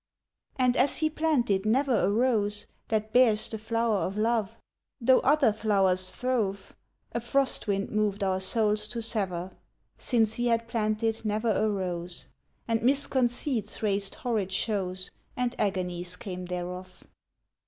[0.55, 4.57] And as he planted never a rose That bears the flower of love,
[4.99, 6.75] Though other flowers throve
[7.11, 9.51] A frost wind moved our souls to sever
[9.99, 12.25] Since he had planted never a rose;
[12.67, 17.03] And misconceits raised horrid shows, And agonies came thereof.